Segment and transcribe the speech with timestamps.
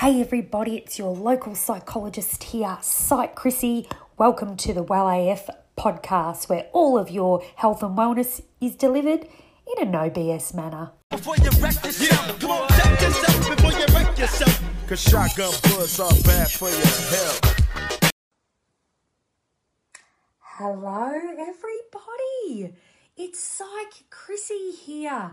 [0.00, 3.86] Hey everybody, it's your local psychologist here, Psych Chrissy.
[4.16, 9.26] Welcome to the Well AF podcast where all of your health and wellness is delivered
[9.26, 10.92] in a no BS manner.
[11.10, 14.64] Before you wreck yourself, come on, check yourself before you wreck yourself.
[14.88, 18.10] Cause shotgun bullets are bad for your health.
[20.40, 22.74] Hello everybody,
[23.18, 25.32] it's Psych Chrissy here.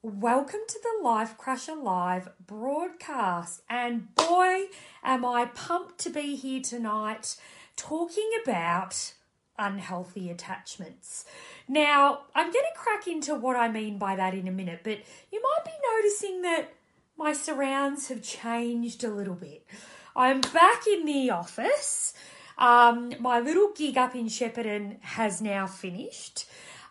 [0.00, 3.62] Welcome to the Life Crusher Live broadcast.
[3.68, 4.66] And boy,
[5.02, 7.34] am I pumped to be here tonight
[7.74, 9.14] talking about
[9.58, 11.24] unhealthy attachments.
[11.66, 15.00] Now, I'm going to crack into what I mean by that in a minute, but
[15.32, 16.74] you might be noticing that
[17.16, 19.66] my surrounds have changed a little bit.
[20.14, 22.14] I'm back in the office.
[22.56, 26.46] Um, my little gig up in Shepparton has now finished.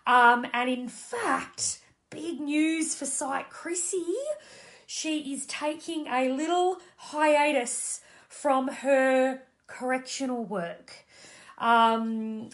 [0.05, 1.76] Um, and in fact,
[2.09, 4.15] big news for Psych Chrissy.
[4.85, 10.93] She is taking a little hiatus from her correctional work.
[11.57, 12.49] Um,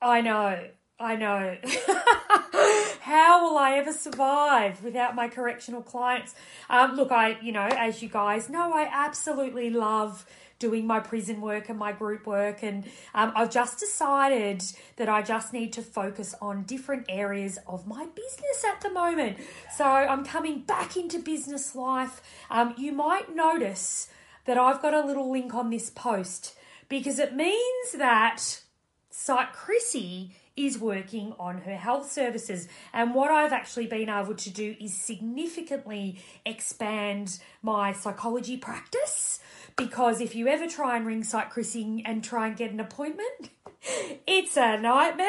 [0.00, 0.68] I know,
[1.02, 1.56] I know.
[3.00, 6.34] How will I ever survive without my correctional clients?
[6.70, 10.24] Um, look, I, you know, as you guys know, I absolutely love
[10.60, 12.62] doing my prison work and my group work.
[12.62, 14.62] And um, I've just decided
[14.96, 19.38] that I just need to focus on different areas of my business at the moment.
[19.76, 22.22] So I'm coming back into business life.
[22.48, 24.08] Um, you might notice
[24.44, 26.54] that I've got a little link on this post
[26.88, 28.62] because it means that
[29.10, 32.68] Psych Chrissy is working on her health services.
[32.92, 39.40] And what I've actually been able to do is significantly expand my psychology practice
[39.76, 43.50] because if you ever try and ring Psych Chrissy and try and get an appointment,
[44.26, 45.28] it's a nightmare.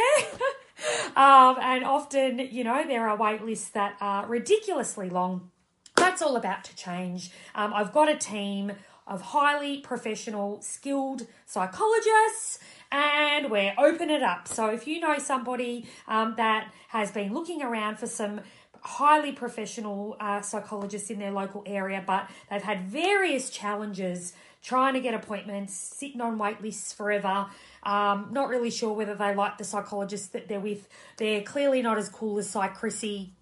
[1.16, 5.52] um, and often, you know, there are wait lists that are ridiculously long.
[5.96, 7.32] That's all about to change.
[7.56, 8.74] Um, I've got a team
[9.08, 12.60] of highly professional, skilled psychologists,
[12.92, 14.48] and we're open it up.
[14.48, 18.42] So if you know somebody um, that has been looking around for some
[18.82, 25.02] highly professional uh, psychologists in their local area, but they've had various challenges trying to
[25.02, 27.48] get appointments, sitting on wait lists forever.
[27.84, 30.88] Um, not really sure whether they like the psychologist that they're with.
[31.18, 33.34] They're clearly not as cool as Psych Chrissy.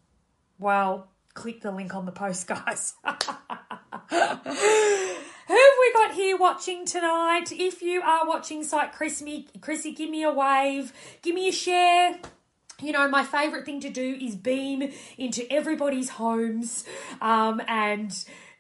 [0.58, 2.96] Well, click the link on the post, guys.
[5.94, 7.52] Got here watching tonight?
[7.52, 12.18] If you are watching Psych Chrissy, Chrissy, give me a wave, give me a share.
[12.82, 16.86] You know, my favorite thing to do is beam into everybody's homes
[17.20, 18.14] um, and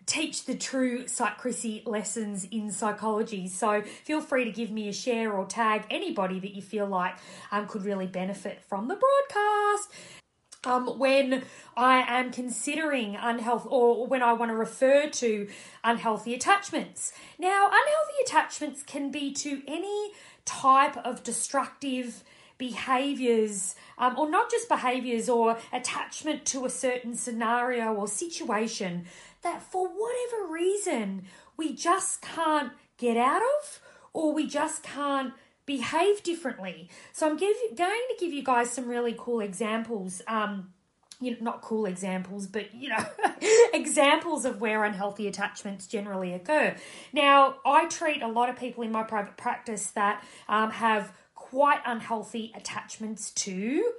[0.05, 3.47] teach the true Psych Chrissy lessons in psychology.
[3.47, 7.15] So feel free to give me a share or tag anybody that you feel like
[7.51, 10.20] um, could really benefit from the broadcast.
[10.63, 11.44] Um, when
[11.75, 15.47] I am considering unhealthy or when I want to refer to
[15.83, 17.13] unhealthy attachments.
[17.39, 20.11] Now, unhealthy attachments can be to any
[20.45, 22.23] type of destructive
[22.59, 29.05] behaviors, um, or not just behaviors or attachment to a certain scenario or situation
[29.41, 31.23] that for whatever reason
[31.57, 33.81] we just can't get out of
[34.13, 35.33] or we just can't
[35.77, 36.89] behave differently.
[37.13, 40.21] So I'm give, going to give you guys some really cool examples.
[40.27, 40.73] Um,
[41.21, 43.05] you know, not cool examples, but you know,
[43.73, 46.75] examples of where unhealthy attachments generally occur.
[47.13, 51.79] Now, I treat a lot of people in my private practice that um, have quite
[51.85, 53.93] unhealthy attachments to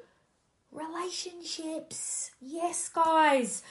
[0.72, 2.32] relationships.
[2.40, 3.62] Yes, guys,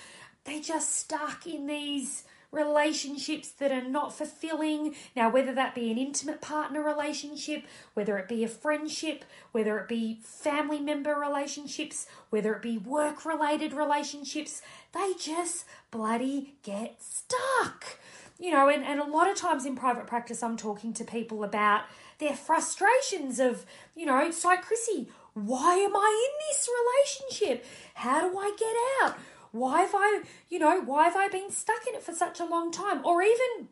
[0.45, 4.95] they just stuck in these relationships that are not fulfilling.
[5.16, 7.63] Now, whether that be an intimate partner relationship,
[7.94, 13.25] whether it be a friendship, whether it be family member relationships, whether it be work
[13.25, 14.61] related relationships,
[14.94, 17.97] they just bloody get stuck.
[18.38, 21.44] You know, and, and a lot of times in private practice, I'm talking to people
[21.44, 21.84] about
[22.17, 27.66] their frustrations of, you know, it's like, Chrissy, why am I in this relationship?
[27.94, 29.19] How do I get out?
[29.51, 32.45] Why have I, you know, why have I been stuck in it for such a
[32.45, 33.06] long time?
[33.06, 33.69] Or even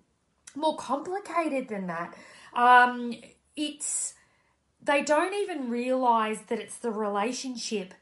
[0.55, 2.15] more complicated than that.
[2.53, 3.15] Um,
[3.55, 4.13] it's,
[4.81, 7.93] they don't even realize that it's the relationship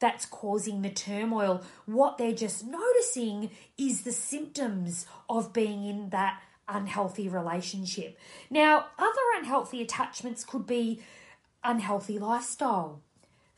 [0.00, 1.62] that's causing the turmoil.
[1.86, 8.18] What they're just noticing is the symptoms of being in that unhealthy relationship.
[8.48, 11.02] Now, other unhealthy attachments could be
[11.62, 13.02] unhealthy lifestyle,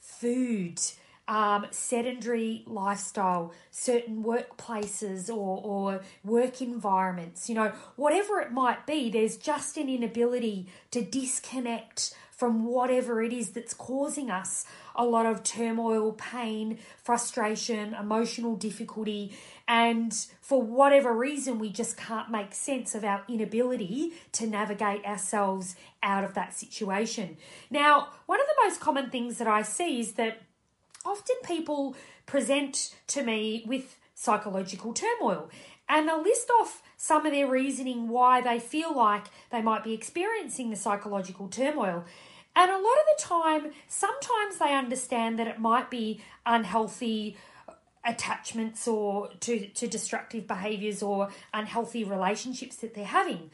[0.00, 0.80] food,
[1.28, 9.10] um, sedentary lifestyle, certain workplaces or, or work environments, you know, whatever it might be,
[9.10, 14.64] there's just an inability to disconnect from whatever it is that's causing us
[14.96, 19.32] a lot of turmoil, pain, frustration, emotional difficulty,
[19.68, 25.76] and for whatever reason, we just can't make sense of our inability to navigate ourselves
[26.02, 27.36] out of that situation.
[27.70, 30.42] Now, one of the most common things that I see is that
[31.04, 31.96] often people
[32.26, 35.50] present to me with psychological turmoil
[35.88, 39.92] and they'll list off some of their reasoning why they feel like they might be
[39.92, 42.04] experiencing the psychological turmoil.
[42.54, 47.36] And a lot of the time, sometimes they understand that it might be unhealthy
[48.04, 53.50] attachments or to, to destructive behaviors or unhealthy relationships that they're having.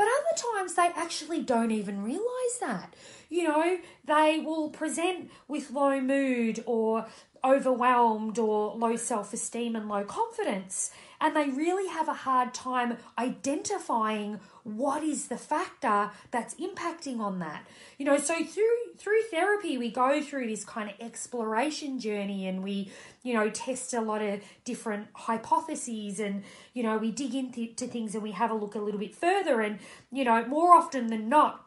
[0.00, 2.94] But other times they actually don't even realize that.
[3.28, 7.04] You know, they will present with low mood or
[7.44, 10.90] overwhelmed or low self esteem and low confidence
[11.20, 17.38] and they really have a hard time identifying what is the factor that's impacting on
[17.40, 17.66] that.
[17.98, 22.62] You know so through through therapy we go through this kind of exploration journey and
[22.62, 22.90] we
[23.22, 26.42] you know test a lot of different hypotheses and
[26.74, 29.60] you know we dig into things and we have a look a little bit further
[29.60, 29.78] and
[30.10, 31.66] you know more often than not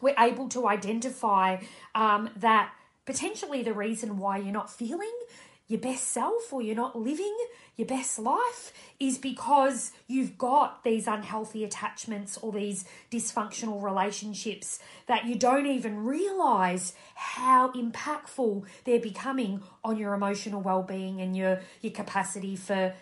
[0.00, 1.58] we're able to identify
[1.94, 2.72] um, that
[3.04, 5.12] potentially the reason why you're not feeling
[5.70, 7.36] your best self or you're not living
[7.76, 15.24] your best life is because you've got these unhealthy attachments or these dysfunctional relationships that
[15.24, 21.92] you don't even realize how impactful they're becoming on your emotional well-being and your your
[21.92, 22.92] capacity for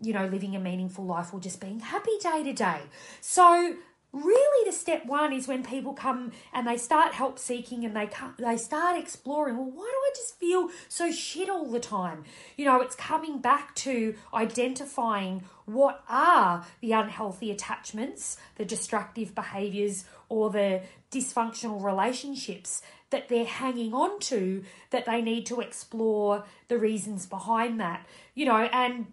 [0.00, 2.82] you know living a meaningful life or just being happy day to day.
[3.20, 3.74] So
[4.12, 8.06] really the step one is when people come and they start help seeking and they
[8.06, 12.24] come, they start exploring well why do i just feel so shit all the time?
[12.56, 20.04] You know it's coming back to identifying what are the unhealthy attachments the destructive behaviors
[20.30, 26.78] or the dysfunctional relationships that they're hanging on to that they need to explore the
[26.78, 29.06] reasons behind that you know and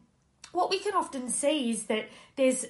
[0.53, 2.07] what we can often see is that
[2.37, 2.65] there's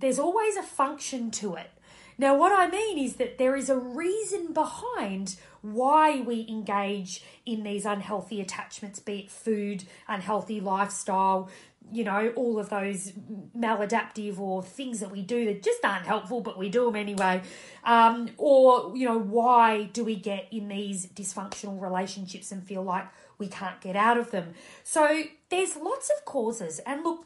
[0.00, 1.70] there's always a function to it.
[2.18, 7.62] Now, what I mean is that there is a reason behind why we engage in
[7.62, 11.48] these unhealthy attachments, be it food, unhealthy lifestyle,
[11.90, 13.12] you know, all of those
[13.56, 17.42] maladaptive or things that we do that just aren't helpful, but we do them anyway.
[17.84, 23.08] Um, or, you know, why do we get in these dysfunctional relationships and feel like
[23.38, 24.54] we can't get out of them?
[24.84, 26.80] So there's lots of causes.
[26.80, 27.24] And look,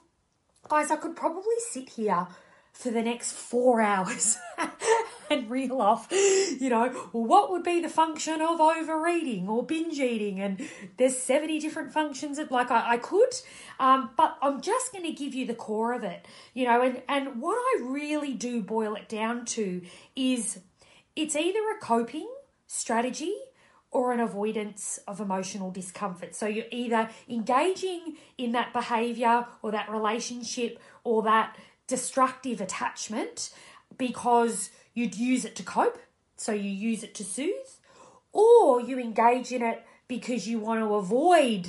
[0.68, 2.28] guys, I could probably sit here
[2.74, 4.36] for the next four hours
[5.30, 10.40] and reel off, you know, what would be the function of overeating or binge eating?
[10.40, 10.68] And
[10.98, 13.32] there's 70 different functions of like I, I could,
[13.78, 17.00] um, but I'm just going to give you the core of it, you know, and,
[17.08, 19.80] and what I really do boil it down to
[20.16, 20.58] is
[21.14, 22.28] it's either a coping
[22.66, 23.34] strategy
[23.92, 26.34] or an avoidance of emotional discomfort.
[26.34, 33.50] So you're either engaging in that behavior or that relationship or that destructive attachment
[33.96, 35.98] because you'd use it to cope,
[36.36, 37.52] so you use it to soothe,
[38.32, 41.68] or you engage in it because you want to avoid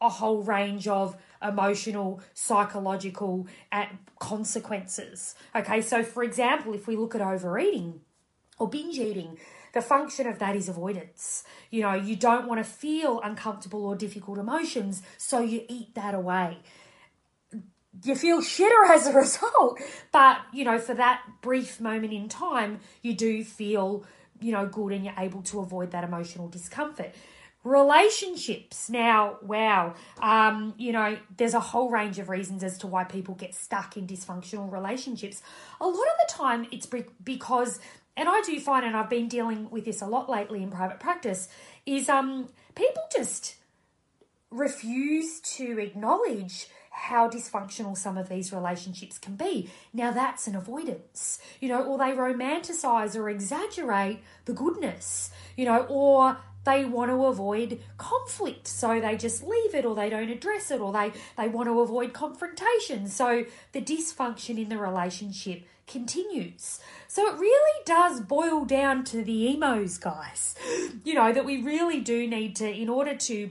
[0.00, 3.46] a whole range of emotional, psychological
[4.18, 5.34] consequences.
[5.54, 8.00] Okay, so for example, if we look at overeating
[8.58, 9.38] or binge eating,
[9.72, 11.44] the function of that is avoidance.
[11.70, 16.14] You know, you don't want to feel uncomfortable or difficult emotions, so you eat that
[16.14, 16.58] away
[18.04, 19.80] you feel shitter as a result.
[20.12, 24.04] But, you know, for that brief moment in time, you do feel,
[24.40, 27.14] you know, good and you're able to avoid that emotional discomfort.
[27.64, 28.88] Relationships.
[28.88, 33.34] Now, wow, um, you know, there's a whole range of reasons as to why people
[33.34, 35.42] get stuck in dysfunctional relationships.
[35.80, 36.86] A lot of the time, it's
[37.24, 37.80] because,
[38.16, 41.00] and I do find, and I've been dealing with this a lot lately in private
[41.00, 41.48] practice,
[41.86, 43.56] is um, people just
[44.50, 49.70] refuse to acknowledge how dysfunctional some of these relationships can be.
[49.92, 55.82] Now, that's an avoidance, you know, or they romanticize or exaggerate the goodness, you know,
[55.90, 60.70] or they want to avoid conflict so they just leave it or they don't address
[60.70, 63.08] it or they they want to avoid confrontation.
[63.08, 66.80] So the dysfunction in the relationship continues.
[67.08, 70.56] So it really does boil down to the emos guys
[71.04, 73.50] you know that we really do need to in order to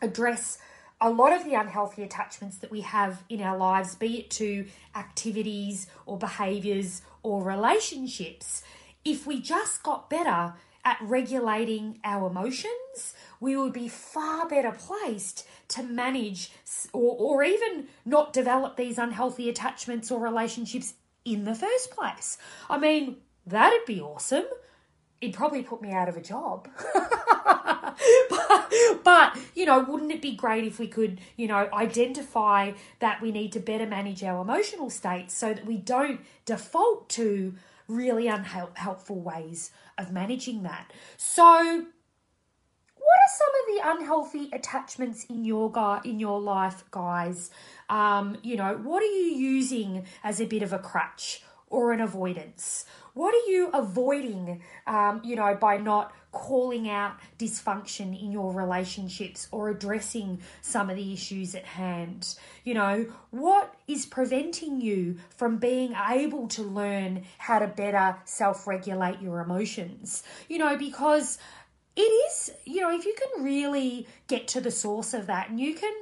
[0.00, 0.58] address
[1.04, 4.64] a lot of the unhealthy attachments that we have in our lives, be it to
[4.96, 8.62] activities or behaviors or relationships,
[9.04, 15.46] if we just got better at regulating our emotions, we would be far better placed
[15.68, 16.50] to manage
[16.94, 20.94] or, or even not develop these unhealthy attachments or relationships
[21.26, 22.38] in the first place.
[22.70, 24.46] I mean, that'd be awesome.
[25.20, 26.66] It'd probably put me out of a job.
[28.30, 28.72] but,
[29.04, 33.30] but, you know, wouldn't it be great if we could, you know, identify that we
[33.30, 37.54] need to better manage our emotional states so that we don't default to
[37.86, 40.92] really unhelpful ways of managing that?
[41.16, 41.86] So,
[42.96, 47.50] what are some of the unhealthy attachments in your guy in your life, guys?
[47.88, 51.43] Um, you know, what are you using as a bit of a crutch
[51.74, 52.84] or an avoidance?
[53.14, 59.48] What are you avoiding, um, you know, by not calling out dysfunction in your relationships
[59.50, 62.36] or addressing some of the issues at hand?
[62.62, 68.68] You know, what is preventing you from being able to learn how to better self
[68.68, 70.22] regulate your emotions?
[70.48, 71.38] You know, because
[71.96, 75.58] it is, you know, if you can really get to the source of that and
[75.58, 75.92] you can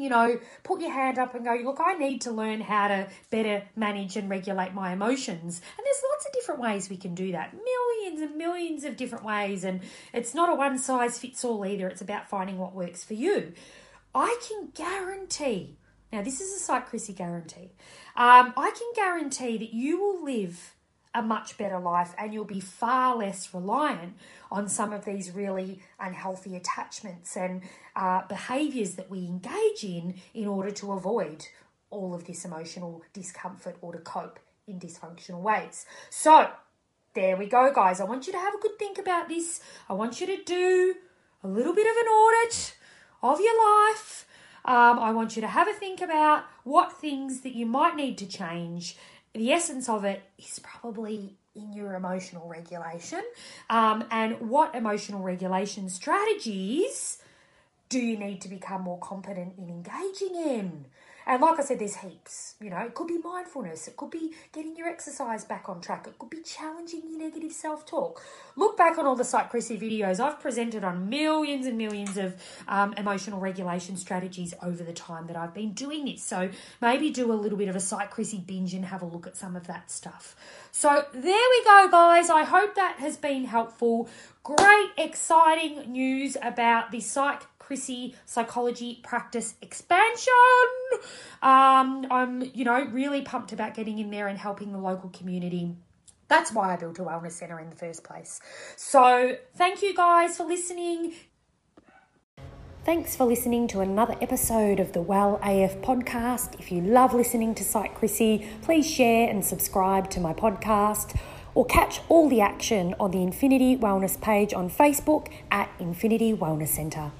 [0.00, 3.08] you know, put your hand up and go, look, I need to learn how to
[3.30, 5.60] better manage and regulate my emotions.
[5.76, 7.54] And there's lots of different ways we can do that.
[7.54, 9.64] Millions and millions of different ways.
[9.64, 9.80] And
[10.12, 11.88] it's not a one size fits all either.
[11.88, 13.52] It's about finding what works for you.
[14.14, 15.76] I can guarantee,
[16.12, 17.70] now this is a Psych Chrissy guarantee,
[18.16, 20.74] um, I can guarantee that you will live
[21.14, 24.14] a much better life and you'll be far less reliant
[24.50, 27.62] on some of these really unhealthy attachments and
[27.96, 31.46] uh, behaviors that we engage in in order to avoid
[31.90, 34.38] all of this emotional discomfort or to cope
[34.68, 35.84] in dysfunctional ways.
[36.08, 36.48] So,
[37.14, 38.00] there we go, guys.
[38.00, 39.60] I want you to have a good think about this.
[39.88, 40.94] I want you to do
[41.42, 42.76] a little bit of an audit
[43.20, 44.26] of your life.
[44.64, 48.16] Um, I want you to have a think about what things that you might need
[48.18, 48.96] to change
[49.34, 53.22] the essence of it is probably in your emotional regulation.
[53.68, 57.18] Um, and what emotional regulation strategies
[57.88, 60.84] do you need to become more competent in engaging in
[61.26, 62.54] and like I said, there's heaps.
[62.60, 66.06] You know, it could be mindfulness, it could be getting your exercise back on track,
[66.06, 68.22] it could be challenging your negative self talk.
[68.56, 70.20] Look back on all the Psych Chrissy videos.
[70.20, 72.36] I've presented on millions and millions of
[72.68, 76.22] um, emotional regulation strategies over the time that I've been doing this.
[76.22, 76.50] So
[76.80, 79.36] maybe do a little bit of a Psych Chrissy binge and have a look at
[79.36, 80.36] some of that stuff.
[80.72, 82.30] So there we go, guys.
[82.30, 84.08] I hope that has been helpful.
[84.42, 90.32] Great, exciting news about the Psych Chrissy Psychology Practice Expansion.
[91.40, 95.76] Um, I'm, you know, really pumped about getting in there and helping the local community.
[96.26, 98.40] That's why I built a wellness centre in the first place.
[98.74, 101.12] So, thank you guys for listening.
[102.84, 106.58] Thanks for listening to another episode of the Well AF podcast.
[106.58, 111.16] If you love listening to Psych Chrissy, please share and subscribe to my podcast
[111.54, 116.68] or catch all the action on the Infinity Wellness page on Facebook at Infinity Wellness
[116.68, 117.12] Centre.